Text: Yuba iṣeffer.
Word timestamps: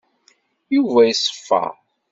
Yuba 0.75 0.99
iṣeffer. 1.11 1.71